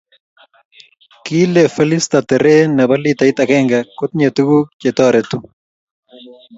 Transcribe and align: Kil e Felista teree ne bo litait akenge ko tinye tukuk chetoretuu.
Kil 1.25 1.51
e 1.63 1.65
Felista 1.75 2.19
teree 2.29 2.61
ne 2.75 2.83
bo 2.89 2.95
litait 3.03 3.37
akenge 3.43 3.79
ko 3.97 4.03
tinye 4.09 4.29
tukuk 4.35 4.65
chetoretuu. 4.81 5.43